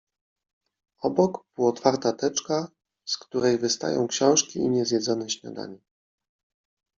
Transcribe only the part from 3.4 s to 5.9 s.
wy stają książki i nie zjedzone śniadanie.